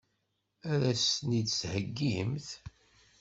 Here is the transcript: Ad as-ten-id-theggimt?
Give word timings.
Ad 0.71 0.81
as-ten-id-theggimt? 0.91 2.47